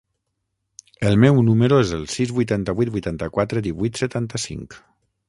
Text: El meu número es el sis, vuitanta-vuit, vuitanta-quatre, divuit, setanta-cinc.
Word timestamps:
El 1.09 1.17
meu 1.23 1.37
número 1.49 1.77
es 1.83 1.91
el 1.97 2.07
sis, 2.13 2.33
vuitanta-vuit, 2.39 2.93
vuitanta-quatre, 2.97 3.63
divuit, 3.69 4.01
setanta-cinc. 4.05 4.81